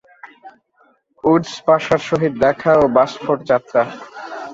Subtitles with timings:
[1.23, 3.81] Woods পাশার সহিত দেখা ও বাস্ফোর যাত্রা।